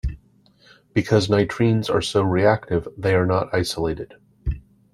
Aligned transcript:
Because 0.95 1.27
nitrenes 1.29 1.87
are 1.87 2.01
so 2.01 2.23
reactive, 2.23 2.87
they 2.97 3.13
are 3.13 3.27
not 3.27 3.53
isolated. 3.53 4.15